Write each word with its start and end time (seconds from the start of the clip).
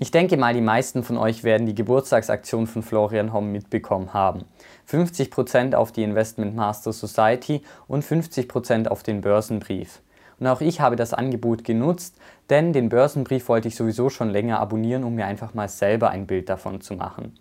Ich 0.00 0.12
denke 0.12 0.36
mal, 0.36 0.54
die 0.54 0.60
meisten 0.60 1.02
von 1.02 1.16
euch 1.16 1.42
werden 1.42 1.66
die 1.66 1.74
Geburtstagsaktion 1.74 2.68
von 2.68 2.84
Florian 2.84 3.32
Homm 3.32 3.50
mitbekommen 3.50 4.14
haben. 4.14 4.44
50% 4.88 5.74
auf 5.74 5.90
die 5.90 6.04
Investment 6.04 6.54
Master 6.54 6.92
Society 6.92 7.62
und 7.88 8.04
50% 8.04 8.86
auf 8.86 9.02
den 9.02 9.22
Börsenbrief. 9.22 10.00
Und 10.38 10.46
auch 10.46 10.60
ich 10.60 10.80
habe 10.80 10.94
das 10.94 11.14
Angebot 11.14 11.64
genutzt, 11.64 12.14
denn 12.48 12.72
den 12.72 12.90
Börsenbrief 12.90 13.48
wollte 13.48 13.66
ich 13.66 13.74
sowieso 13.74 14.08
schon 14.08 14.30
länger 14.30 14.60
abonnieren, 14.60 15.02
um 15.02 15.16
mir 15.16 15.26
einfach 15.26 15.52
mal 15.52 15.68
selber 15.68 16.10
ein 16.10 16.28
Bild 16.28 16.48
davon 16.48 16.80
zu 16.80 16.94
machen. 16.94 17.36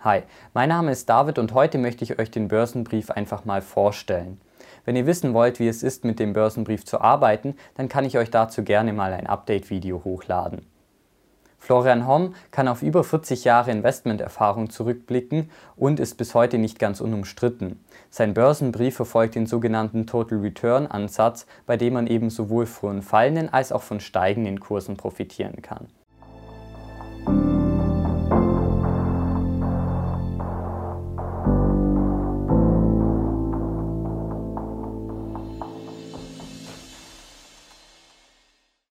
Hi, 0.00 0.24
mein 0.52 0.70
Name 0.70 0.90
ist 0.90 1.08
David 1.08 1.38
und 1.38 1.54
heute 1.54 1.78
möchte 1.78 2.02
ich 2.02 2.18
euch 2.18 2.32
den 2.32 2.48
Börsenbrief 2.48 3.12
einfach 3.12 3.44
mal 3.44 3.62
vorstellen. 3.62 4.40
Wenn 4.84 4.96
ihr 4.96 5.06
wissen 5.06 5.32
wollt, 5.32 5.60
wie 5.60 5.68
es 5.68 5.84
ist, 5.84 6.04
mit 6.04 6.18
dem 6.18 6.32
Börsenbrief 6.32 6.84
zu 6.84 7.00
arbeiten, 7.00 7.54
dann 7.76 7.88
kann 7.88 8.04
ich 8.04 8.18
euch 8.18 8.32
dazu 8.32 8.64
gerne 8.64 8.92
mal 8.92 9.12
ein 9.12 9.28
Update-Video 9.28 10.02
hochladen. 10.02 10.66
Florian 11.60 12.06
Homm 12.06 12.34
kann 12.50 12.66
auf 12.66 12.82
über 12.82 13.04
40 13.04 13.44
Jahre 13.44 13.70
Investmenterfahrung 13.70 14.70
zurückblicken 14.70 15.50
und 15.76 16.00
ist 16.00 16.16
bis 16.16 16.34
heute 16.34 16.58
nicht 16.58 16.78
ganz 16.78 17.00
unumstritten. 17.00 17.78
Sein 18.08 18.34
Börsenbrief 18.34 18.96
verfolgt 18.96 19.34
den 19.36 19.46
sogenannten 19.46 20.06
Total 20.06 20.38
Return 20.38 20.86
Ansatz, 20.86 21.46
bei 21.66 21.76
dem 21.76 21.92
man 21.92 22.06
eben 22.06 22.30
sowohl 22.30 22.66
von 22.66 23.02
fallenden 23.02 23.52
als 23.52 23.70
auch 23.70 23.82
von 23.82 24.00
steigenden 24.00 24.58
Kursen 24.58 24.96
profitieren 24.96 25.62
kann. 25.62 25.86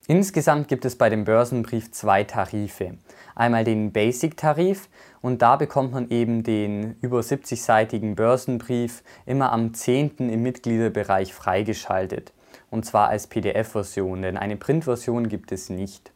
Insgesamt 0.10 0.68
gibt 0.68 0.86
es 0.86 0.96
bei 0.96 1.12
dem 1.12 1.24
Börsenbrief 1.24 1.92
zwei 1.92 2.24
Tarife. 2.24 2.96
Einmal 3.36 3.64
den 3.64 3.92
Basic-Tarif 3.92 4.90
und 5.22 5.44
da 5.44 5.56
bekommt 5.56 5.92
man 5.92 6.10
eben 6.10 6.42
den 6.42 6.96
über 7.02 7.20
70-seitigen 7.20 8.16
Börsenbrief 8.16 9.04
immer 9.28 9.52
am 9.52 9.76
10. 9.76 10.18
im 10.18 10.42
Mitgliederbereich 10.42 11.32
freigeschaltet. 11.32 12.34
Und 12.72 12.88
zwar 12.88 13.10
als 13.10 13.28
PDF-Version, 13.28 14.24
denn 14.24 14.36
eine 14.36 14.56
Print-Version 14.56 15.30
gibt 15.30 15.52
es 15.52 15.70
nicht. 15.70 16.12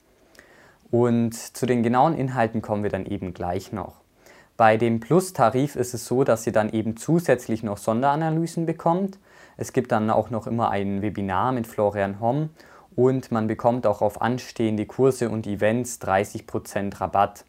Und 0.89 1.36
zu 1.36 1.67
den 1.67 1.84
genauen 1.84 2.17
Inhalten 2.17 2.64
kommen 2.64 2.82
wir 2.82 2.89
dann 2.89 3.06
eben 3.06 3.36
gleich 3.36 3.73
noch. 3.73 3.98
Bei 4.58 4.76
dem 4.76 5.02
Plus-Tarif 5.02 5.76
ist 5.76 5.94
es 5.94 6.08
so, 6.08 6.23
dass 6.23 6.48
ihr 6.48 6.54
dann 6.54 6.72
eben 6.72 6.98
zusätzlich 6.98 7.62
noch 7.62 7.78
Sonderanalysen 7.78 8.66
bekommt. 8.66 9.20
Es 9.56 9.72
gibt 9.72 9.92
dann 9.92 10.10
auch 10.10 10.32
noch 10.32 10.48
immer 10.48 10.72
ein 10.72 11.04
Webinar 11.04 11.52
mit 11.52 11.67
Florian 11.67 12.20
Homm 12.20 12.50
und 12.95 13.31
man 13.31 13.47
bekommt 13.47 13.88
auch 13.88 14.02
auf 14.02 14.22
anstehende 14.22 14.86
Kurse 14.86 15.30
und 15.30 15.47
Events 15.47 15.99
30% 16.02 16.99
Rabatt. 16.99 17.45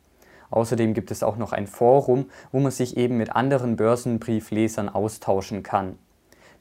Außerdem 0.51 0.95
gibt 0.95 1.11
es 1.11 1.23
auch 1.23 1.37
noch 1.37 1.53
ein 1.53 1.67
Forum, 1.67 2.27
wo 2.53 2.61
man 2.61 2.71
sich 2.71 2.97
eben 2.97 3.17
mit 3.17 3.35
anderen 3.35 3.77
Börsenbrieflesern 3.77 4.89
austauschen 4.89 5.63
kann. 5.63 5.99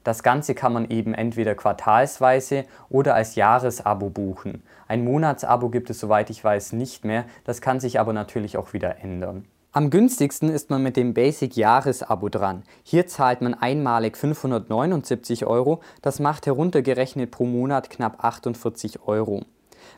Das 0.04 0.22
Ganze 0.22 0.54
kann 0.54 0.74
man 0.74 0.90
eben 0.90 1.14
entweder 1.14 1.56
quartalsweise 1.56 2.66
oder 2.90 3.16
als 3.16 3.36
Jahresabo 3.36 4.10
buchen. 4.10 4.64
Ein 4.88 5.06
Monatsabo 5.06 5.70
gibt 5.70 5.90
es 5.90 6.00
soweit 6.00 6.30
ich 6.30 6.44
weiß 6.44 6.74
nicht 6.74 7.06
mehr, 7.06 7.26
das 7.46 7.62
kann 7.62 7.80
sich 7.80 8.00
aber 8.00 8.12
natürlich 8.12 8.58
auch 8.58 8.74
wieder 8.74 8.98
ändern. 9.02 9.46
Am 9.76 9.90
günstigsten 9.90 10.50
ist 10.50 10.70
man 10.70 10.84
mit 10.84 10.98
dem 10.98 11.16
Basic 11.16 11.58
Jahresabo 11.58 12.30
dran. 12.30 12.62
Hier 12.84 13.08
zahlt 13.08 13.42
man 13.42 13.56
einmalig 13.56 14.18
579 14.18 15.48
Euro, 15.48 15.82
das 16.04 16.20
macht 16.20 16.46
heruntergerechnet 16.46 17.32
pro 17.32 17.46
Monat 17.46 17.90
knapp 17.90 18.24
48 18.24 19.08
Euro. 19.08 19.42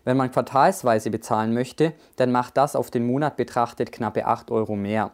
Wenn 0.06 0.16
man 0.16 0.32
quartalsweise 0.32 1.10
bezahlen 1.10 1.54
möchte, 1.54 1.92
dann 2.16 2.32
macht 2.32 2.56
das 2.56 2.78
auf 2.78 2.90
den 2.90 3.06
Monat 3.06 3.36
betrachtet 3.36 3.92
knappe 3.92 4.26
8 4.26 4.50
Euro 4.50 4.78
mehr. 4.78 5.12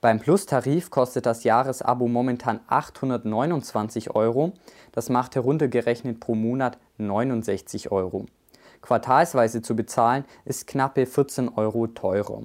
Beim 0.00 0.20
Plus-Tarif 0.20 0.90
kostet 0.90 1.26
das 1.26 1.42
Jahresabo 1.42 2.06
momentan 2.06 2.60
829 2.68 4.14
Euro, 4.14 4.52
das 4.92 5.08
macht 5.08 5.34
heruntergerechnet 5.34 6.20
pro 6.20 6.36
Monat 6.36 6.78
69 6.98 7.90
Euro. 7.90 8.26
Quartalsweise 8.80 9.60
zu 9.60 9.74
bezahlen 9.74 10.24
ist 10.44 10.68
knappe 10.68 11.04
14 11.04 11.48
Euro 11.48 11.88
teurer. 11.88 12.42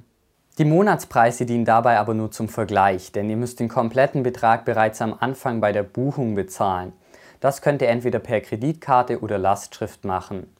Die 0.59 0.65
Monatspreise 0.65 1.47
dienen 1.47 1.65
dabei 1.65 1.97
aber 1.97 2.13
nur 2.13 2.29
zum 2.29 2.47
Vergleich, 2.47 3.11
denn 3.11 3.27
ihr 3.27 3.37
müsst 3.37 3.59
den 3.59 3.69
kompletten 3.69 4.21
Betrag 4.21 4.65
bereits 4.65 5.01
am 5.01 5.15
Anfang 5.19 5.61
bei 5.61 5.71
der 5.71 5.81
Buchung 5.81 6.35
bezahlen. 6.35 6.93
Das 7.39 7.63
könnt 7.63 7.81
ihr 7.81 7.89
entweder 7.89 8.19
per 8.19 8.39
Kreditkarte 8.39 9.21
oder 9.21 9.39
Lastschrift 9.39 10.05
machen. 10.05 10.55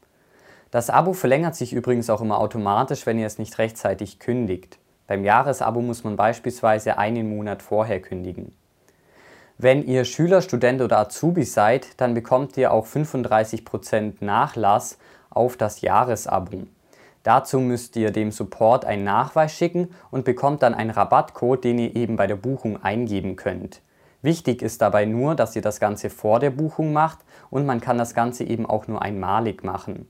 Das 0.72 0.90
Abo 0.90 1.14
verlängert 1.14 1.56
sich 1.56 1.74
übrigens 1.74 2.09
auch 2.09 2.22
immer 2.22 2.40
automatisch, 2.40 3.06
wenn 3.06 3.20
ihr 3.20 3.28
es 3.28 3.38
nicht 3.38 3.59
rechtzeitig 3.59 4.18
kündigt. 4.18 4.80
Beim 5.06 5.24
Jahresabo 5.24 5.80
muss 5.81 6.04
man 6.04 6.16
beispielsweise 6.16 6.98
einen 6.98 7.30
Monat 7.30 7.62
vorher 7.62 8.02
kündigen. 8.02 8.52
Wenn 9.60 9.86
ihr 9.86 10.06
Schüler, 10.06 10.42
Student 10.42 10.81
oder 10.81 10.98
Azubi 10.98 11.44
seid, 11.44 12.02
dann 12.02 12.16
bekommt 12.16 12.58
ihr 12.58 12.74
auch 12.74 12.88
35% 12.88 14.14
Nachlass 14.22 14.98
auf 15.30 15.56
das 15.56 15.81
Jahresabo. 15.81 16.64
Dazu 17.24 17.60
müsst 17.60 17.96
ihr 17.96 18.12
dem 18.12 18.32
Support 18.32 18.86
einen 18.86 19.06
Nachweis 19.06 19.54
schicken 19.54 19.90
und 20.12 20.26
bekommt 20.26 20.62
dann 20.62 20.74
einen 20.74 20.90
Rabattcode, 20.90 21.64
den 21.64 21.80
ihr 21.80 21.96
eben 21.96 22.18
bei 22.18 22.28
der 22.28 22.36
Buchung 22.36 22.84
eingeben 22.84 23.38
könnt. 23.38 23.82
Wichtig 24.22 24.62
ist 24.62 24.82
dabei 24.82 25.06
nur, 25.06 25.36
dass 25.36 25.56
ihr 25.56 25.62
das 25.62 25.80
Ganze 25.80 26.10
vor 26.10 26.40
der 26.40 26.50
Buchung 26.50 26.94
macht 26.94 27.20
und 27.50 27.66
man 27.66 27.82
kann 27.82 27.98
das 27.98 28.14
Ganze 28.14 28.44
eben 28.44 28.66
auch 28.66 28.88
nur 28.88 29.02
einmalig 29.02 29.64
machen. 29.64 30.08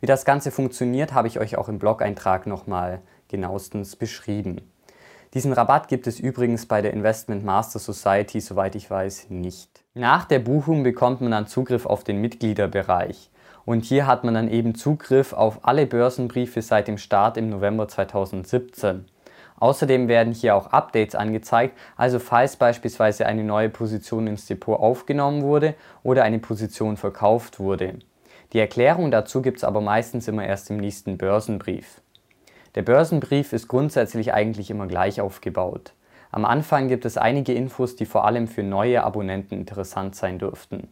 Wie 0.00 0.06
das 0.06 0.24
Ganze 0.24 0.50
funktioniert, 0.50 1.12
habe 1.12 1.26
ich 1.26 1.40
euch 1.40 1.56
auch 1.56 1.68
im 1.68 1.78
Blog-Eintrag 1.78 2.46
nochmal 2.46 3.00
genauestens 3.26 3.96
beschrieben. 3.96 4.60
Diesen 5.34 5.52
Rabatt 5.52 5.88
gibt 5.88 6.06
es 6.06 6.20
übrigens 6.20 6.66
bei 6.66 6.80
der 6.80 6.92
Investment 6.92 7.44
Master 7.44 7.78
Society, 7.78 8.40
soweit 8.40 8.74
ich 8.76 8.90
weiß, 8.90 9.28
nicht. 9.28 9.84
Nach 9.94 10.24
der 10.24 10.38
Buchung 10.38 10.84
bekommt 10.84 11.20
man 11.20 11.32
dann 11.32 11.46
Zugriff 11.46 11.84
auf 11.84 12.02
den 12.02 12.20
Mitgliederbereich. 12.20 13.30
Und 13.68 13.84
hier 13.84 14.06
hat 14.06 14.24
man 14.24 14.32
dann 14.32 14.48
eben 14.48 14.74
Zugriff 14.74 15.34
auf 15.34 15.58
alle 15.60 15.84
Börsenbriefe 15.84 16.62
seit 16.62 16.88
dem 16.88 16.96
Start 16.96 17.36
im 17.36 17.50
November 17.50 17.86
2017. 17.86 19.04
Außerdem 19.58 20.08
werden 20.08 20.32
hier 20.32 20.56
auch 20.56 20.68
Updates 20.68 21.14
angezeigt, 21.14 21.76
also 21.94 22.18
falls 22.18 22.56
beispielsweise 22.56 23.26
eine 23.26 23.44
neue 23.44 23.68
Position 23.68 24.26
ins 24.26 24.46
Depot 24.46 24.80
aufgenommen 24.80 25.42
wurde 25.42 25.74
oder 26.02 26.24
eine 26.24 26.38
Position 26.38 26.96
verkauft 26.96 27.60
wurde. 27.60 27.98
Die 28.54 28.58
Erklärung 28.58 29.10
dazu 29.10 29.42
gibt 29.42 29.58
es 29.58 29.64
aber 29.64 29.82
meistens 29.82 30.28
immer 30.28 30.46
erst 30.46 30.70
im 30.70 30.78
nächsten 30.78 31.18
Börsenbrief. 31.18 32.00
Der 32.74 32.80
Börsenbrief 32.80 33.52
ist 33.52 33.68
grundsätzlich 33.68 34.32
eigentlich 34.32 34.70
immer 34.70 34.86
gleich 34.86 35.20
aufgebaut. 35.20 35.92
Am 36.32 36.46
Anfang 36.46 36.88
gibt 36.88 37.04
es 37.04 37.18
einige 37.18 37.52
Infos, 37.52 37.96
die 37.96 38.06
vor 38.06 38.24
allem 38.24 38.48
für 38.48 38.62
neue 38.62 39.04
Abonnenten 39.04 39.58
interessant 39.58 40.16
sein 40.16 40.38
dürften. 40.38 40.88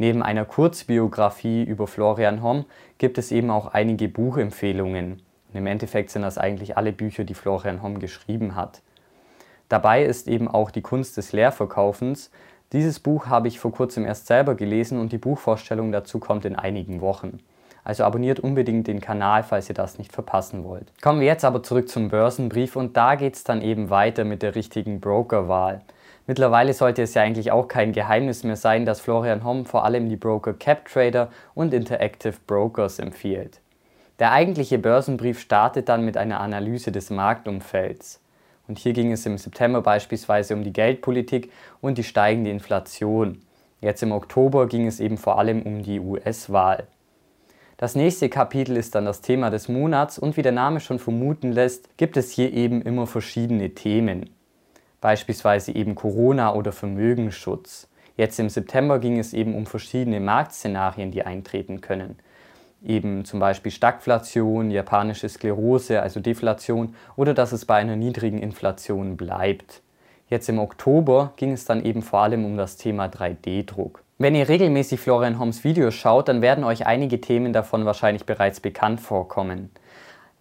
Neben 0.00 0.22
einer 0.22 0.46
Kurzbiografie 0.46 1.62
über 1.62 1.86
Florian 1.86 2.42
Homm 2.42 2.64
gibt 2.96 3.18
es 3.18 3.30
eben 3.30 3.50
auch 3.50 3.66
einige 3.66 4.08
Buchempfehlungen. 4.08 5.20
Und 5.50 5.54
Im 5.54 5.66
Endeffekt 5.66 6.08
sind 6.08 6.22
das 6.22 6.38
eigentlich 6.38 6.78
alle 6.78 6.90
Bücher, 6.90 7.24
die 7.24 7.34
Florian 7.34 7.82
Homm 7.82 7.98
geschrieben 7.98 8.56
hat. 8.56 8.80
Dabei 9.68 10.02
ist 10.02 10.26
eben 10.26 10.48
auch 10.48 10.70
die 10.70 10.80
Kunst 10.80 11.18
des 11.18 11.32
Leerverkaufens. 11.32 12.30
Dieses 12.72 12.98
Buch 12.98 13.26
habe 13.26 13.48
ich 13.48 13.60
vor 13.60 13.72
kurzem 13.72 14.06
erst 14.06 14.26
selber 14.26 14.54
gelesen 14.54 14.98
und 14.98 15.12
die 15.12 15.18
Buchvorstellung 15.18 15.92
dazu 15.92 16.18
kommt 16.18 16.46
in 16.46 16.56
einigen 16.56 17.02
Wochen. 17.02 17.40
Also 17.84 18.04
abonniert 18.04 18.40
unbedingt 18.40 18.86
den 18.86 19.02
Kanal, 19.02 19.42
falls 19.42 19.68
ihr 19.68 19.74
das 19.74 19.98
nicht 19.98 20.12
verpassen 20.14 20.64
wollt. 20.64 20.90
Kommen 21.02 21.20
wir 21.20 21.26
jetzt 21.26 21.44
aber 21.44 21.62
zurück 21.62 21.90
zum 21.90 22.08
Börsenbrief 22.08 22.74
und 22.74 22.96
da 22.96 23.16
geht 23.16 23.36
es 23.36 23.44
dann 23.44 23.60
eben 23.60 23.90
weiter 23.90 24.24
mit 24.24 24.40
der 24.40 24.54
richtigen 24.54 24.98
Brokerwahl. 24.98 25.82
Mittlerweile 26.26 26.74
sollte 26.74 27.02
es 27.02 27.14
ja 27.14 27.22
eigentlich 27.22 27.50
auch 27.50 27.66
kein 27.68 27.92
Geheimnis 27.92 28.44
mehr 28.44 28.56
sein, 28.56 28.84
dass 28.84 29.00
Florian 29.00 29.44
Homm 29.44 29.64
vor 29.64 29.84
allem 29.84 30.08
die 30.08 30.16
Broker 30.16 30.52
CapTrader 30.52 31.30
und 31.54 31.74
Interactive 31.74 32.34
Brokers 32.46 32.98
empfiehlt. 32.98 33.60
Der 34.18 34.32
eigentliche 34.32 34.78
Börsenbrief 34.78 35.40
startet 35.40 35.88
dann 35.88 36.04
mit 36.04 36.16
einer 36.16 36.40
Analyse 36.40 36.92
des 36.92 37.10
Marktumfelds. 37.10 38.20
Und 38.68 38.78
hier 38.78 38.92
ging 38.92 39.10
es 39.12 39.26
im 39.26 39.38
September 39.38 39.80
beispielsweise 39.80 40.54
um 40.54 40.62
die 40.62 40.72
Geldpolitik 40.72 41.50
und 41.80 41.98
die 41.98 42.04
steigende 42.04 42.50
Inflation. 42.50 43.40
Jetzt 43.80 44.02
im 44.02 44.12
Oktober 44.12 44.68
ging 44.68 44.86
es 44.86 45.00
eben 45.00 45.16
vor 45.16 45.38
allem 45.38 45.62
um 45.62 45.82
die 45.82 45.98
US-Wahl. 45.98 46.86
Das 47.78 47.94
nächste 47.94 48.28
Kapitel 48.28 48.76
ist 48.76 48.94
dann 48.94 49.06
das 49.06 49.22
Thema 49.22 49.48
des 49.48 49.68
Monats 49.68 50.18
und 50.18 50.36
wie 50.36 50.42
der 50.42 50.52
Name 50.52 50.80
schon 50.80 50.98
vermuten 50.98 51.50
lässt, 51.50 51.96
gibt 51.96 52.18
es 52.18 52.30
hier 52.30 52.52
eben 52.52 52.82
immer 52.82 53.06
verschiedene 53.06 53.70
Themen 53.70 54.28
beispielsweise 55.00 55.74
eben 55.74 55.94
Corona 55.94 56.54
oder 56.54 56.72
Vermögensschutz. 56.72 57.88
Jetzt 58.16 58.38
im 58.38 58.48
September 58.48 58.98
ging 58.98 59.18
es 59.18 59.32
eben 59.32 59.54
um 59.54 59.66
verschiedene 59.66 60.20
Marktszenarien, 60.20 61.10
die 61.10 61.22
eintreten 61.22 61.80
können. 61.80 62.18
Eben 62.84 63.24
zum 63.24 63.40
Beispiel 63.40 63.72
Stagflation, 63.72 64.70
japanische 64.70 65.28
Sklerose, 65.28 66.02
also 66.02 66.20
Deflation 66.20 66.94
oder 67.16 67.34
dass 67.34 67.52
es 67.52 67.64
bei 67.64 67.76
einer 67.76 67.96
niedrigen 67.96 68.38
Inflation 68.38 69.16
bleibt. 69.16 69.82
Jetzt 70.28 70.48
im 70.48 70.58
Oktober 70.58 71.32
ging 71.36 71.52
es 71.52 71.64
dann 71.64 71.84
eben 71.84 72.02
vor 72.02 72.20
allem 72.20 72.44
um 72.44 72.56
das 72.56 72.76
Thema 72.76 73.06
3D-Druck. 73.06 74.02
Wenn 74.18 74.34
ihr 74.34 74.48
regelmäßig 74.48 75.00
Florian 75.00 75.38
Homs 75.38 75.64
Videos 75.64 75.94
schaut, 75.94 76.28
dann 76.28 76.42
werden 76.42 76.62
euch 76.62 76.86
einige 76.86 77.20
Themen 77.20 77.52
davon 77.52 77.86
wahrscheinlich 77.86 78.26
bereits 78.26 78.60
bekannt 78.60 79.00
vorkommen. 79.00 79.70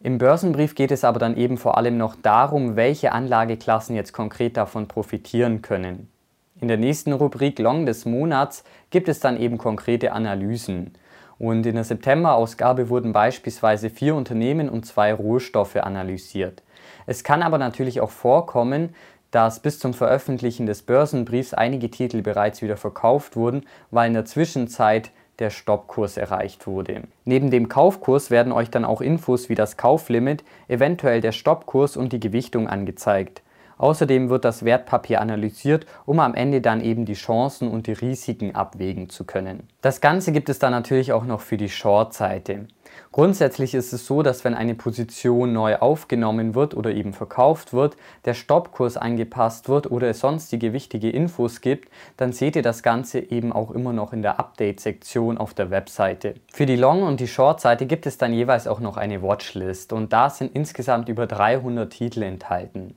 Im 0.02 0.18
Börsenbrief 0.18 0.76
geht 0.76 0.92
es 0.92 1.04
aber 1.04 1.20
dann 1.20 1.36
eben 1.36 1.58
vor 1.58 1.78
allem 1.78 1.98
noch 1.98 2.16
darum, 2.16 2.78
welche 2.78 3.12
Anlageklassen 3.12 3.98
jetzt 3.98 4.14
konkret 4.14 4.56
davon 4.56 4.88
profitieren 4.88 5.62
können. 5.62 6.10
In 6.62 6.70
der 6.70 6.78
nächsten 6.78 7.12
Rubrik 7.12 7.60
Long 7.60 7.86
des 7.86 8.06
Monats 8.06 8.64
gibt 8.92 9.10
es 9.10 9.20
dann 9.20 9.38
eben 9.38 9.58
konkrete 9.58 10.14
Analysen. 10.14 10.94
Und 11.38 11.66
in 11.66 11.76
der 11.76 11.84
September-Ausgabe 11.84 12.88
wurden 12.88 13.12
beispielsweise 13.12 13.90
vier 13.90 14.16
Unternehmen 14.16 14.70
und 14.70 14.86
zwei 14.86 15.14
Rohstoffe 15.14 15.76
analysiert. 15.76 16.64
Es 17.06 17.26
kann 17.26 17.44
aber 17.44 17.58
natürlich 17.58 18.00
auch 18.00 18.12
vorkommen, 18.12 18.96
dass 19.32 19.60
bis 19.60 19.80
zum 19.80 19.94
Veröffentlichen 19.94 20.66
des 20.66 20.82
Börsenbriefs 20.82 21.54
einige 21.54 21.92
Titel 21.92 22.22
bereits 22.22 22.62
wieder 22.62 22.78
verkauft 22.78 23.36
wurden, 23.36 23.66
weil 23.92 24.08
in 24.08 24.14
der 24.14 24.26
Zwischenzeit 24.26 25.12
der 25.40 25.50
Stoppkurs 25.50 26.18
erreicht 26.18 26.68
wurde. 26.68 27.04
Neben 27.26 27.52
dem 27.52 27.70
Kaufkurs 27.70 28.30
werden 28.32 28.52
euch 28.52 28.70
dann 28.70 28.86
auch 28.86 29.02
Infos 29.02 29.50
wie 29.50 29.56
das 29.56 29.78
Kauflimit, 29.78 30.44
eventuell 30.68 31.22
der 31.22 31.32
Stoppkurs 31.32 31.98
und 31.98 32.14
die 32.14 32.20
Gewichtung 32.20 32.68
angezeigt. 32.68 33.42
Außerdem 33.80 34.30
wird 34.30 34.46
das 34.46 34.64
Wertpapier 34.64 35.22
analysiert, 35.22 35.88
um 36.06 36.20
am 36.20 36.36
Ende 36.36 36.62
dann 36.62 36.82
eben 36.82 37.06
die 37.06 37.14
Chancen 37.14 37.70
und 37.70 37.88
die 37.88 37.94
Risiken 37.94 38.54
abwägen 38.54 39.10
zu 39.10 39.24
können. 39.24 39.68
Das 39.82 40.02
Ganze 40.02 40.32
gibt 40.32 40.50
es 40.50 40.60
dann 40.60 40.72
natürlich 40.72 41.14
auch 41.14 41.24
noch 41.24 41.40
für 41.40 41.58
die 41.58 41.70
Short-Seite. 41.70 42.68
Grundsätzlich 43.12 43.74
ist 43.74 43.94
es 43.94 44.06
so, 44.06 44.22
dass 44.22 44.44
wenn 44.44 44.54
eine 44.54 44.76
Position 44.76 45.54
neu 45.54 45.78
aufgenommen 45.78 46.54
wird 46.56 46.76
oder 46.76 46.92
eben 46.92 47.14
verkauft 47.14 47.74
wird, 47.74 47.98
der 48.26 48.34
Stoppkurs 48.34 48.98
angepasst 48.98 49.70
wird 49.70 49.90
oder 49.90 50.10
es 50.10 50.20
sonstige 50.20 50.74
wichtige 50.74 51.10
Infos 51.10 51.62
gibt, 51.62 51.90
dann 52.18 52.34
seht 52.34 52.56
ihr 52.56 52.62
das 52.62 52.84
Ganze 52.84 53.20
eben 53.20 53.52
auch 53.52 53.72
immer 53.72 53.94
noch 53.94 54.14
in 54.14 54.22
der 54.22 54.40
Update-Sektion 54.40 55.38
auf 55.38 55.54
der 55.54 55.72
Webseite. 55.72 56.36
Für 56.52 56.66
die 56.66 56.76
Long- 56.76 57.04
und 57.04 57.20
die 57.20 57.28
Short-Seite 57.28 57.86
gibt 57.86 58.06
es 58.06 58.18
dann 58.18 58.34
jeweils 58.34 58.68
auch 58.68 58.80
noch 58.80 58.98
eine 58.98 59.24
Watchlist 59.24 59.94
und 59.94 60.14
da 60.14 60.30
sind 60.30 60.54
insgesamt 60.54 61.10
über 61.10 61.26
300 61.26 61.92
Titel 61.92 62.24
enthalten. 62.24 62.96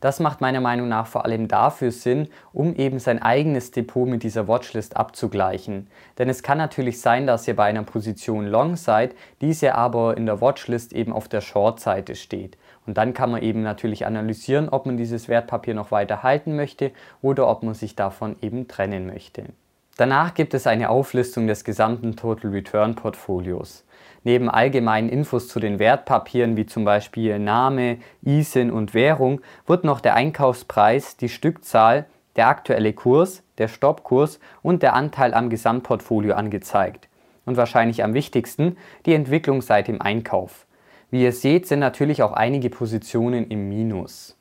Das 0.00 0.20
macht 0.20 0.40
meiner 0.40 0.60
Meinung 0.60 0.88
nach 0.88 1.06
vor 1.06 1.24
allem 1.24 1.48
dafür 1.48 1.90
Sinn, 1.90 2.28
um 2.52 2.74
eben 2.74 2.98
sein 2.98 3.20
eigenes 3.20 3.70
Depot 3.70 4.08
mit 4.08 4.22
dieser 4.22 4.48
Watchlist 4.48 4.96
abzugleichen. 4.96 5.88
Denn 6.18 6.28
es 6.28 6.42
kann 6.42 6.58
natürlich 6.58 7.00
sein, 7.00 7.26
dass 7.26 7.48
ihr 7.48 7.56
bei 7.56 7.64
einer 7.64 7.82
Position 7.82 8.46
Long 8.46 8.76
seid, 8.76 9.14
diese 9.40 9.74
aber 9.74 10.16
in 10.16 10.26
der 10.26 10.40
Watchlist 10.40 10.92
eben 10.92 11.12
auf 11.12 11.28
der 11.28 11.40
Short-Seite 11.40 12.14
steht. 12.14 12.56
Und 12.86 12.96
dann 12.96 13.12
kann 13.12 13.30
man 13.30 13.42
eben 13.42 13.62
natürlich 13.62 14.06
analysieren, 14.06 14.68
ob 14.68 14.86
man 14.86 14.96
dieses 14.96 15.28
Wertpapier 15.28 15.74
noch 15.74 15.90
weiter 15.90 16.22
halten 16.22 16.56
möchte 16.56 16.92
oder 17.20 17.48
ob 17.48 17.62
man 17.62 17.74
sich 17.74 17.96
davon 17.96 18.36
eben 18.40 18.68
trennen 18.68 19.06
möchte. 19.06 19.44
Danach 19.98 20.34
gibt 20.34 20.54
es 20.54 20.68
eine 20.68 20.90
Auflistung 20.90 21.48
des 21.48 21.64
gesamten 21.64 22.14
Total 22.14 22.52
Return 22.52 22.94
Portfolios. 22.94 23.84
Neben 24.22 24.48
allgemeinen 24.48 25.08
Infos 25.08 25.48
zu 25.48 25.58
den 25.58 25.80
Wertpapieren 25.80 26.56
wie 26.56 26.66
zum 26.66 26.84
Beispiel 26.84 27.40
Name, 27.40 27.98
ISIN 28.22 28.70
und 28.70 28.94
Währung 28.94 29.40
wird 29.66 29.82
noch 29.82 30.00
der 30.00 30.14
Einkaufspreis, 30.14 31.16
die 31.16 31.28
Stückzahl, 31.28 32.06
der 32.36 32.46
aktuelle 32.46 32.92
Kurs, 32.92 33.42
der 33.58 33.66
Stoppkurs 33.66 34.38
und 34.62 34.84
der 34.84 34.94
Anteil 34.94 35.34
am 35.34 35.50
Gesamtportfolio 35.50 36.34
angezeigt. 36.34 37.08
Und 37.44 37.56
wahrscheinlich 37.56 38.04
am 38.04 38.14
wichtigsten 38.14 38.76
die 39.04 39.14
Entwicklung 39.14 39.62
seit 39.62 39.88
dem 39.88 40.00
Einkauf. 40.00 40.68
Wie 41.10 41.24
ihr 41.24 41.32
seht, 41.32 41.66
sind 41.66 41.80
natürlich 41.80 42.22
auch 42.22 42.34
einige 42.34 42.70
Positionen 42.70 43.48
im 43.48 43.68
Minus. 43.68 44.37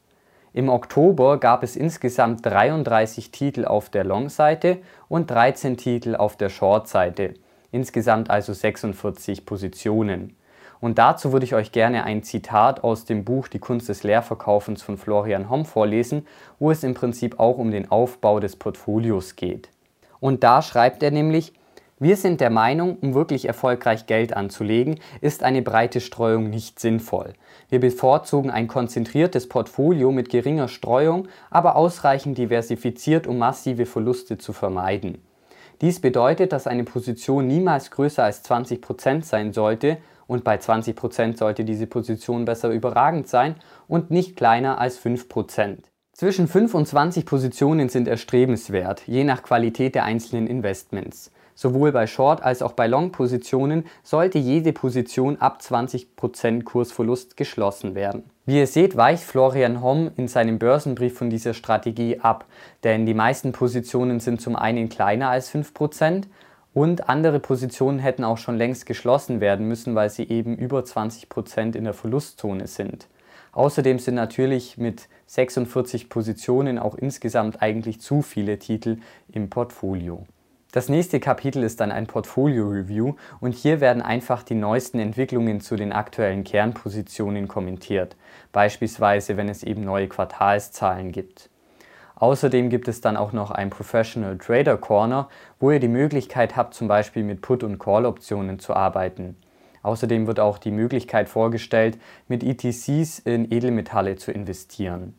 Im 0.58 0.70
Oktober 0.70 1.40
gab 1.40 1.62
es 1.62 1.76
insgesamt 1.76 2.44
33 2.44 3.30
Titel 3.30 3.66
auf 3.66 3.92
der 3.92 4.04
Long-Seite 4.04 4.80
und 5.08 5.30
13 5.30 5.78
Titel 5.78 6.16
auf 6.16 6.36
der 6.36 6.50
Short-Seite 6.50 7.36
insgesamt 7.72 8.32
also 8.32 8.54
46 8.54 9.46
Positionen. 9.46 10.36
Und 10.80 10.98
dazu 10.98 11.32
würde 11.32 11.46
ich 11.46 11.54
euch 11.54 11.72
gerne 11.72 12.06
ein 12.06 12.24
Zitat 12.24 12.84
aus 12.84 13.06
dem 13.06 13.24
Buch 13.24 13.50
Die 13.50 13.60
Kunst 13.60 13.88
des 13.88 14.02
Leerverkaufens 14.02 14.82
von 14.82 14.98
Florian 14.98 15.52
Homm 15.52 15.64
vorlesen, 15.64 16.26
wo 16.58 16.72
es 16.72 16.84
im 16.84 16.96
Prinzip 16.96 17.40
auch 17.40 17.60
um 17.60 17.70
den 17.70 17.92
Aufbau 17.92 18.40
des 18.40 18.56
Portfolios 18.56 19.36
geht. 19.36 19.70
Und 20.20 20.44
da 20.44 20.64
schreibt 20.64 21.04
er 21.04 21.12
nämlich, 21.12 21.54
wir 22.00 22.16
sind 22.16 22.42
der 22.42 22.52
Meinung, 22.52 22.98
um 23.02 23.16
wirklich 23.16 23.46
erfolgreich 23.46 24.06
Geld 24.06 24.32
anzulegen, 24.38 25.00
ist 25.20 25.42
eine 25.42 25.64
breite 25.64 26.00
Streuung 26.00 26.52
nicht 26.52 26.80
sinnvoll. 26.80 27.34
Wir 27.70 27.80
bevorzugen 27.80 28.52
ein 28.52 28.68
konzentriertes 28.68 29.50
Portfolio 29.50 30.12
mit 30.12 30.30
geringer 30.30 30.68
Streuung, 30.68 31.28
aber 31.50 31.76
ausreichend 31.76 32.38
diversifiziert, 32.38 33.26
um 33.26 33.40
massive 33.40 33.88
Verluste 33.88 34.38
zu 34.38 34.54
vermeiden. 34.54 35.24
Dies 35.82 36.00
bedeutet, 36.00 36.54
dass 36.54 36.68
eine 36.68 36.84
Position 36.84 37.48
niemals 37.48 37.90
größer 37.90 38.24
als 38.24 38.46
20% 38.46 39.24
sein 39.24 39.52
sollte 39.52 39.98
und 40.28 40.44
bei 40.44 40.58
20% 40.58 41.36
sollte 41.36 41.64
diese 41.64 41.88
Position 41.88 42.46
besser 42.46 42.70
überragend 42.70 43.28
sein 43.28 43.56
und 43.88 44.12
nicht 44.12 44.36
kleiner 44.36 44.80
als 44.80 45.04
5%. 45.04 45.78
Zwischen 46.14 46.48
5 46.48 46.74
und 46.76 46.88
20 46.88 47.26
Positionen 47.26 47.90
sind 47.90 48.08
erstrebenswert, 48.08 49.04
je 49.08 49.24
nach 49.24 49.42
Qualität 49.44 49.96
der 49.96 50.04
einzelnen 50.04 50.48
Investments. 50.48 51.32
Sowohl 51.60 51.92
bei 51.92 52.06
Short- 52.06 52.44
als 52.44 52.62
auch 52.62 52.74
bei 52.74 52.86
Long-Positionen 52.86 53.86
sollte 54.04 54.38
jede 54.38 54.74
Position 54.74 55.38
ab 55.38 55.58
20% 55.60 56.64
Kursverlust 56.64 57.36
geschlossen 57.36 57.96
werden. 57.96 58.30
Wie 58.46 58.60
ihr 58.60 58.68
seht, 58.68 58.96
weicht 58.96 59.24
Florian 59.24 59.82
Homm 59.82 60.12
in 60.18 60.28
seinem 60.28 60.60
Börsenbrief 60.60 61.18
von 61.18 61.32
dieser 61.32 61.56
Strategie 61.56 62.20
ab, 62.20 62.46
denn 62.84 63.08
die 63.08 63.16
meisten 63.16 63.54
Positionen 63.54 64.20
sind 64.20 64.40
zum 64.40 64.56
einen 64.56 64.88
kleiner 64.88 65.30
als 65.30 65.52
5% 65.52 66.26
und 66.76 67.10
andere 67.10 67.40
Positionen 67.40 67.98
hätten 67.98 68.24
auch 68.24 68.38
schon 68.38 68.56
längst 68.56 68.86
geschlossen 68.86 69.42
werden 69.42 69.68
müssen, 69.68 69.96
weil 69.96 70.12
sie 70.12 70.30
eben 70.30 70.56
über 70.56 70.82
20% 70.82 71.76
in 71.76 71.86
der 71.86 71.96
Verlustzone 71.96 72.68
sind. 72.68 73.08
Außerdem 73.54 73.98
sind 73.98 74.14
natürlich 74.14 74.78
mit 74.78 75.08
46 75.26 76.08
Positionen 76.08 76.78
auch 76.78 76.94
insgesamt 76.94 77.64
eigentlich 77.64 78.00
zu 78.00 78.22
viele 78.22 78.60
Titel 78.60 78.98
im 79.32 79.50
Portfolio. 79.50 80.28
Das 80.78 80.90
nächste 80.90 81.20
Kapitel 81.20 81.64
ist 81.64 81.80
dann 81.80 81.92
ein 81.92 82.06
Portfolio-Review 82.06 83.16
und 83.40 83.56
hier 83.56 83.82
werden 83.82 84.04
einfach 84.04 84.44
die 84.44 84.54
neuesten 84.54 85.00
Entwicklungen 85.00 85.60
zu 85.60 85.76
den 85.76 85.92
aktuellen 85.92 86.44
Kernpositionen 86.44 87.48
kommentiert, 87.48 88.16
beispielsweise 88.52 89.38
wenn 89.38 89.50
es 89.50 89.64
eben 89.64 89.84
neue 89.84 90.08
Quartalszahlen 90.08 91.12
gibt. 91.12 91.50
Außerdem 92.14 92.70
gibt 92.70 92.88
es 92.88 93.02
dann 93.02 93.18
auch 93.18 93.34
noch 93.34 93.50
ein 93.50 93.72
Professional 93.72 94.38
Trader 94.38 94.78
Corner, 94.78 95.30
wo 95.60 95.72
ihr 95.72 95.80
die 95.80 95.88
Möglichkeit 95.88 96.56
habt, 96.56 96.76
zum 96.76 96.88
Beispiel 96.88 97.24
mit 97.24 97.42
Put- 97.42 97.64
und 97.64 97.80
Call-Optionen 97.80 98.60
zu 98.60 98.76
arbeiten. 98.76 99.36
Außerdem 99.82 100.28
wird 100.28 100.40
auch 100.40 100.60
die 100.60 100.70
Möglichkeit 100.70 101.28
vorgestellt, 101.28 101.98
mit 102.28 102.44
ETCs 102.44 103.18
in 103.18 103.52
Edelmetalle 103.52 104.18
zu 104.18 104.32
investieren. 104.32 105.16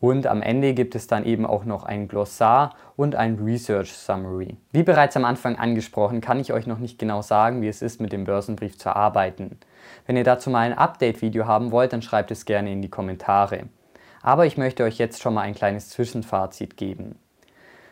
Und 0.00 0.26
am 0.26 0.40
Ende 0.40 0.72
gibt 0.72 0.94
es 0.94 1.06
dann 1.06 1.24
eben 1.26 1.44
auch 1.44 1.66
noch 1.66 1.84
ein 1.84 2.08
Glossar 2.08 2.74
und 2.96 3.14
ein 3.14 3.34
Research 3.36 3.92
Summary. 3.92 4.56
Wie 4.72 4.82
bereits 4.82 5.16
am 5.16 5.26
Anfang 5.26 5.56
angesprochen, 5.56 6.22
kann 6.22 6.40
ich 6.40 6.54
euch 6.54 6.66
noch 6.66 6.78
nicht 6.78 6.98
genau 6.98 7.20
sagen, 7.20 7.60
wie 7.60 7.68
es 7.68 7.82
ist, 7.82 8.00
mit 8.00 8.12
dem 8.12 8.24
Börsenbrief 8.24 8.78
zu 8.78 8.96
arbeiten. 8.96 9.58
Wenn 10.06 10.16
ihr 10.16 10.24
dazu 10.24 10.48
mal 10.48 10.60
ein 10.60 10.76
Update-Video 10.76 11.46
haben 11.46 11.70
wollt, 11.70 11.92
dann 11.92 12.00
schreibt 12.00 12.30
es 12.30 12.46
gerne 12.46 12.72
in 12.72 12.80
die 12.80 12.88
Kommentare. 12.88 13.64
Aber 14.22 14.46
ich 14.46 14.56
möchte 14.56 14.84
euch 14.84 14.96
jetzt 14.96 15.20
schon 15.20 15.34
mal 15.34 15.42
ein 15.42 15.54
kleines 15.54 15.90
Zwischenfazit 15.90 16.78
geben. 16.78 17.16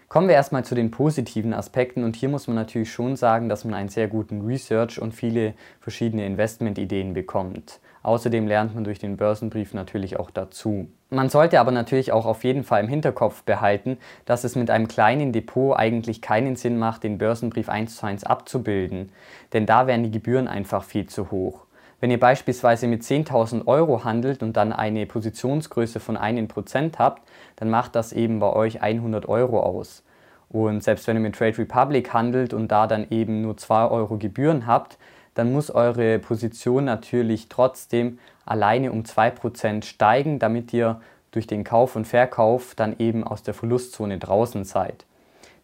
Kommen 0.08 0.28
wir 0.28 0.34
erstmal 0.34 0.64
zu 0.64 0.74
den 0.74 0.90
positiven 0.90 1.52
Aspekten 1.52 2.02
und 2.02 2.16
hier 2.16 2.30
muss 2.30 2.46
man 2.46 2.56
natürlich 2.56 2.90
schon 2.90 3.16
sagen, 3.16 3.50
dass 3.50 3.66
man 3.66 3.74
einen 3.74 3.90
sehr 3.90 4.08
guten 4.08 4.40
Research 4.40 4.98
und 4.98 5.12
viele 5.12 5.52
verschiedene 5.80 6.24
Investmentideen 6.24 7.12
bekommt. 7.12 7.80
Außerdem 8.02 8.46
lernt 8.46 8.74
man 8.74 8.84
durch 8.84 8.98
den 8.98 9.16
Börsenbrief 9.16 9.74
natürlich 9.74 10.18
auch 10.18 10.30
dazu. 10.30 10.88
Man 11.10 11.30
sollte 11.30 11.60
aber 11.60 11.72
natürlich 11.72 12.12
auch 12.12 12.26
auf 12.26 12.44
jeden 12.44 12.64
Fall 12.64 12.82
im 12.82 12.88
Hinterkopf 12.88 13.42
behalten, 13.42 13.98
dass 14.24 14.44
es 14.44 14.56
mit 14.56 14.70
einem 14.70 14.88
kleinen 14.88 15.32
Depot 15.32 15.76
eigentlich 15.76 16.22
keinen 16.22 16.56
Sinn 16.56 16.78
macht, 16.78 17.02
den 17.02 17.18
Börsenbrief 17.18 17.68
1 17.68 17.96
zu 17.96 18.06
1 18.06 18.24
abzubilden, 18.24 19.10
denn 19.52 19.66
da 19.66 19.86
wären 19.86 20.02
die 20.02 20.10
Gebühren 20.10 20.48
einfach 20.48 20.84
viel 20.84 21.06
zu 21.06 21.30
hoch. 21.30 21.64
Wenn 22.00 22.12
ihr 22.12 22.20
beispielsweise 22.20 22.86
mit 22.86 23.02
10.000 23.02 23.66
Euro 23.66 24.04
handelt 24.04 24.42
und 24.44 24.56
dann 24.56 24.72
eine 24.72 25.04
Positionsgröße 25.04 25.98
von 25.98 26.16
1% 26.16 26.98
habt, 26.98 27.22
dann 27.56 27.70
macht 27.70 27.96
das 27.96 28.12
eben 28.12 28.38
bei 28.38 28.52
euch 28.52 28.82
100 28.82 29.28
Euro 29.28 29.60
aus. 29.60 30.04
Und 30.48 30.82
selbst 30.82 31.06
wenn 31.08 31.16
ihr 31.16 31.20
mit 31.20 31.34
Trade 31.34 31.58
Republic 31.58 32.14
handelt 32.14 32.54
und 32.54 32.68
da 32.68 32.86
dann 32.86 33.08
eben 33.10 33.42
nur 33.42 33.56
2 33.56 33.88
Euro 33.88 34.16
Gebühren 34.16 34.66
habt, 34.66 34.96
dann 35.38 35.52
muss 35.52 35.70
eure 35.70 36.18
Position 36.18 36.84
natürlich 36.84 37.48
trotzdem 37.48 38.18
alleine 38.44 38.90
um 38.90 39.04
2% 39.04 39.84
steigen, 39.84 40.40
damit 40.40 40.72
ihr 40.72 41.00
durch 41.30 41.46
den 41.46 41.62
Kauf 41.62 41.94
und 41.94 42.06
Verkauf 42.06 42.74
dann 42.74 42.96
eben 42.98 43.22
aus 43.22 43.44
der 43.44 43.54
Verlustzone 43.54 44.18
draußen 44.18 44.64
seid. 44.64 45.04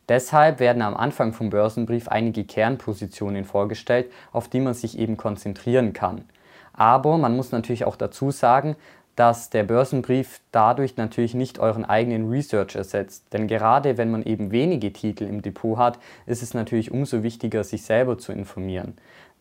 Deshalb 0.09 0.61
werden 0.61 0.81
am 0.81 0.97
Anfang 0.97 1.33
vom 1.33 1.51
Börsenbrief 1.51 2.07
einige 2.07 2.45
Kernpositionen 2.45 3.45
vorgestellt, 3.45 4.13
auf 4.33 4.47
die 4.47 4.61
man 4.61 4.75
sich 4.75 4.97
eben 4.97 5.17
konzentrieren 5.17 5.93
kann. 5.93 6.25
Aber 6.73 7.19
man 7.19 7.35
muss 7.35 7.51
natürlich 7.51 7.85
auch 7.85 7.97
dazu 7.97 8.31
sagen, 8.31 8.77
dass 9.17 9.51
der 9.51 9.63
Börsenbrief 9.63 10.41
dadurch 10.51 10.97
natürlich 10.97 11.35
nicht 11.35 11.59
euren 11.59 11.85
eigenen 11.85 12.29
Research 12.29 12.75
ersetzt. 12.75 13.33
Denn 13.33 13.47
gerade 13.47 13.97
wenn 13.97 14.11
man 14.11 14.25
eben 14.25 14.51
wenige 14.51 14.93
Titel 14.93 15.25
im 15.25 15.41
Depot 15.41 15.79
hat, 15.79 15.99
ist 16.27 16.43
es 16.43 16.53
natürlich 16.53 16.91
umso 16.91 17.23
wichtiger, 17.23 17.63
sich 17.63 17.83
selber 17.83 18.19
zu 18.19 18.33
informieren. 18.33 18.95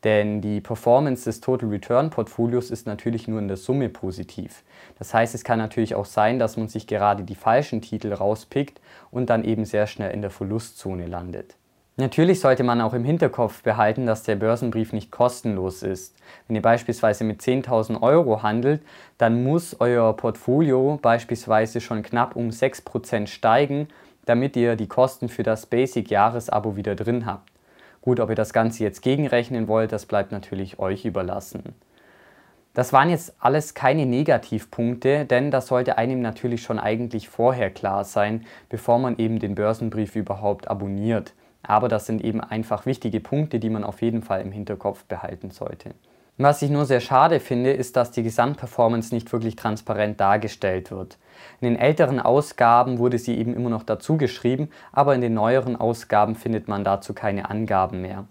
Denn 0.03 0.41
die 0.41 0.59
Performance 0.59 1.23
des 1.25 1.39
Total 1.39 1.69
Return 1.69 2.09
Portfolios 2.09 2.71
ist 2.71 2.87
natürlich 2.87 3.27
nur 3.27 3.39
in 3.39 3.47
der 3.47 3.57
Summe 3.57 3.87
positiv. 3.87 4.63
Das 4.99 5.13
heißt, 5.13 5.33
es 5.33 5.45
kann 5.45 5.59
natürlich 5.59 5.95
auch 5.95 6.05
sein, 6.05 6.39
dass 6.39 6.57
man 6.57 6.67
sich 6.67 6.87
gerade 6.87 7.23
die 7.23 7.35
falschen 7.35 7.81
Titel 7.81 8.11
rauspickt 8.11 8.81
und 9.11 9.29
dann 9.29 9.45
eben 9.45 9.63
sehr 9.63 9.87
schnell 9.87 10.11
in 10.11 10.21
der 10.21 10.31
Verlustzone 10.31 11.05
landet. 11.05 11.55
Natürlich 11.95 12.39
sollte 12.39 12.63
man 12.63 12.81
auch 12.81 12.95
im 12.95 13.05
Hinterkopf 13.05 13.61
behalten, 13.61 14.07
dass 14.07 14.23
der 14.23 14.35
Börsenbrief 14.35 14.93
nicht 14.93 15.11
kostenlos 15.11 15.83
ist. 15.83 16.15
Wenn 16.47 16.55
ihr 16.55 16.61
beispielsweise 16.63 17.23
mit 17.23 17.41
10.000 17.41 18.01
Euro 18.01 18.41
handelt, 18.41 18.81
dann 19.19 19.43
muss 19.43 19.75
euer 19.79 20.11
Portfolio 20.17 20.97
beispielsweise 20.99 21.81
schon 21.81 22.01
knapp 22.01 22.35
um 22.35 22.49
6% 22.49 23.27
steigen, 23.27 23.89
damit 24.25 24.55
ihr 24.55 24.75
die 24.75 24.87
Kosten 24.87 25.29
für 25.29 25.43
das 25.43 25.67
Basic-Jahresabo 25.67 26.75
wieder 26.75 26.95
drin 26.95 27.27
habt. 27.27 27.52
Gut, 28.03 28.19
ob 28.19 28.29
ihr 28.29 28.35
das 28.35 28.51
Ganze 28.51 28.83
jetzt 28.83 29.01
gegenrechnen 29.01 29.69
wollt, 29.69 29.93
das 29.93 30.05
bleibt 30.05 30.33
natürlich 30.33 30.77
euch 30.77 31.05
überlassen. 31.05 31.73
Das 32.73 32.91
waren 32.91 33.09
jetzt 33.09 33.33
alles 33.39 33.75
keine 33.75 34.05
Negativpunkte, 34.05 35.23
denn 35.23 35.51
das 35.51 35.67
sollte 35.67 35.97
einem 35.97 36.21
natürlich 36.21 36.63
schon 36.63 36.79
eigentlich 36.79 37.29
vorher 37.29 37.69
klar 37.69 38.03
sein, 38.03 38.45
bevor 38.67 38.99
man 38.99 39.17
eben 39.19 39.39
den 39.39 39.55
Börsenbrief 39.55 40.17
überhaupt 40.17 40.67
abonniert. 40.67 41.33
Aber 41.61 41.87
das 41.87 42.05
sind 42.05 42.21
eben 42.25 42.41
einfach 42.41 42.85
wichtige 42.85 43.21
Punkte, 43.21 43.57
die 43.57 43.69
man 43.69 43.85
auf 43.85 44.01
jeden 44.01 44.21
Fall 44.21 44.41
im 44.41 44.51
Hinterkopf 44.51 45.05
behalten 45.05 45.51
sollte. 45.51 45.91
Was 46.37 46.61
ich 46.61 46.71
nur 46.71 46.85
sehr 46.85 46.99
schade 46.99 47.39
finde, 47.39 47.71
ist, 47.71 47.95
dass 47.95 48.11
die 48.11 48.23
Gesamtperformance 48.23 49.15
nicht 49.15 49.31
wirklich 49.31 49.55
transparent 49.55 50.19
dargestellt 50.19 50.91
wird. 50.91 51.17
In 51.61 51.69
den 51.69 51.79
älteren 51.79 52.19
Ausgaben 52.19 52.97
wurde 52.99 53.17
sie 53.17 53.37
eben 53.37 53.53
immer 53.53 53.69
noch 53.69 53.83
dazu 53.83 54.17
geschrieben, 54.17 54.69
aber 54.91 55.15
in 55.15 55.21
den 55.21 55.33
neueren 55.33 55.75
Ausgaben 55.75 56.35
findet 56.35 56.67
man 56.67 56.83
dazu 56.83 57.13
keine 57.13 57.49
Angaben 57.49 58.01
mehr. 58.01 58.25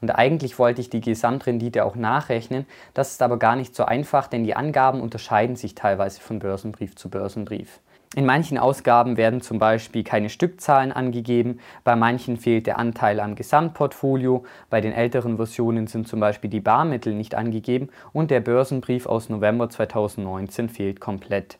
Und 0.00 0.10
eigentlich 0.10 0.58
wollte 0.58 0.80
ich 0.80 0.90
die 0.90 1.00
Gesamtrendite 1.00 1.84
auch 1.84 1.96
nachrechnen, 1.96 2.66
das 2.94 3.12
ist 3.12 3.22
aber 3.22 3.38
gar 3.38 3.56
nicht 3.56 3.74
so 3.74 3.84
einfach, 3.84 4.26
denn 4.26 4.44
die 4.44 4.56
Angaben 4.56 5.00
unterscheiden 5.00 5.56
sich 5.56 5.74
teilweise 5.74 6.20
von 6.20 6.38
Börsenbrief 6.38 6.96
zu 6.96 7.08
Börsenbrief. 7.08 7.80
In 8.14 8.24
manchen 8.24 8.56
Ausgaben 8.56 9.16
werden 9.16 9.40
zum 9.40 9.58
Beispiel 9.58 10.04
keine 10.04 10.30
Stückzahlen 10.30 10.92
angegeben, 10.92 11.58
bei 11.84 11.96
manchen 11.96 12.36
fehlt 12.36 12.66
der 12.66 12.78
Anteil 12.78 13.20
am 13.20 13.34
Gesamtportfolio, 13.34 14.44
bei 14.70 14.80
den 14.80 14.92
älteren 14.92 15.36
Versionen 15.36 15.86
sind 15.86 16.08
zum 16.08 16.20
Beispiel 16.20 16.48
die 16.48 16.60
Barmittel 16.60 17.14
nicht 17.14 17.34
angegeben 17.34 17.90
und 18.12 18.30
der 18.30 18.40
Börsenbrief 18.40 19.06
aus 19.06 19.28
November 19.28 19.68
2019 19.68 20.68
fehlt 20.68 21.00
komplett. 21.00 21.58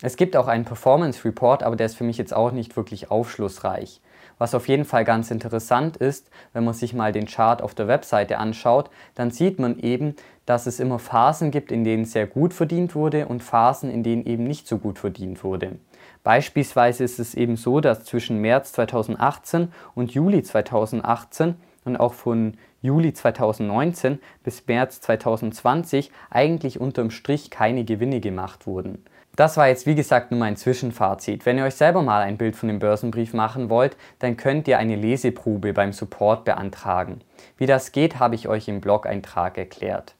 Es 0.00 0.16
gibt 0.16 0.36
auch 0.36 0.46
einen 0.46 0.64
Performance 0.64 1.24
Report, 1.24 1.64
aber 1.64 1.74
der 1.74 1.86
ist 1.86 1.96
für 1.96 2.04
mich 2.04 2.18
jetzt 2.18 2.32
auch 2.32 2.52
nicht 2.52 2.76
wirklich 2.76 3.10
aufschlussreich. 3.10 4.00
Was 4.38 4.54
auf 4.54 4.68
jeden 4.68 4.84
Fall 4.84 5.04
ganz 5.04 5.32
interessant 5.32 5.96
ist, 5.96 6.30
wenn 6.52 6.64
man 6.64 6.72
sich 6.72 6.94
mal 6.94 7.10
den 7.10 7.26
Chart 7.26 7.60
auf 7.60 7.74
der 7.74 7.88
Webseite 7.88 8.38
anschaut, 8.38 8.90
dann 9.16 9.32
sieht 9.32 9.58
man 9.58 9.76
eben, 9.80 10.14
dass 10.46 10.68
es 10.68 10.78
immer 10.78 11.00
Phasen 11.00 11.50
gibt, 11.50 11.72
in 11.72 11.82
denen 11.82 12.04
sehr 12.04 12.28
gut 12.28 12.54
verdient 12.54 12.94
wurde 12.94 13.26
und 13.26 13.42
Phasen, 13.42 13.90
in 13.90 14.04
denen 14.04 14.24
eben 14.24 14.44
nicht 14.44 14.68
so 14.68 14.78
gut 14.78 15.00
verdient 15.00 15.42
wurde. 15.42 15.78
Beispielsweise 16.22 17.02
ist 17.02 17.18
es 17.18 17.34
eben 17.34 17.56
so, 17.56 17.80
dass 17.80 18.04
zwischen 18.04 18.40
März 18.40 18.72
2018 18.74 19.72
und 19.96 20.12
Juli 20.12 20.44
2018 20.44 21.56
und 21.84 21.96
auch 21.96 22.14
von 22.14 22.56
Juli 22.82 23.12
2019 23.12 24.20
bis 24.44 24.64
März 24.68 25.00
2020 25.00 26.12
eigentlich 26.30 26.80
unterm 26.80 27.10
Strich 27.10 27.50
keine 27.50 27.84
Gewinne 27.84 28.20
gemacht 28.20 28.68
wurden. 28.68 29.04
Das 29.38 29.56
war 29.56 29.68
jetzt 29.68 29.86
wie 29.86 29.94
gesagt 29.94 30.32
nur 30.32 30.40
mein 30.40 30.56
Zwischenfazit. 30.56 31.46
Wenn 31.46 31.58
ihr 31.58 31.64
euch 31.64 31.76
selber 31.76 32.02
mal 32.02 32.22
ein 32.22 32.38
Bild 32.38 32.56
von 32.56 32.68
dem 32.68 32.80
Börsenbrief 32.80 33.34
machen 33.34 33.70
wollt, 33.70 33.96
dann 34.18 34.36
könnt 34.36 34.66
ihr 34.66 34.78
eine 34.78 34.96
Leseprobe 34.96 35.72
beim 35.72 35.92
Support 35.92 36.44
beantragen. 36.44 37.20
Wie 37.56 37.66
das 37.66 37.92
geht, 37.92 38.18
habe 38.18 38.34
ich 38.34 38.48
euch 38.48 38.66
im 38.66 38.80
Blog-Eintrag 38.80 39.56
erklärt. 39.56 40.16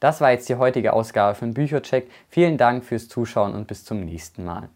Das 0.00 0.22
war 0.22 0.30
jetzt 0.30 0.48
die 0.48 0.54
heutige 0.54 0.94
Ausgabe 0.94 1.34
von 1.34 1.52
Büchercheck. 1.52 2.10
Vielen 2.30 2.56
Dank 2.56 2.86
fürs 2.86 3.08
Zuschauen 3.08 3.54
und 3.54 3.66
bis 3.66 3.84
zum 3.84 4.00
nächsten 4.00 4.44
Mal. 4.44 4.70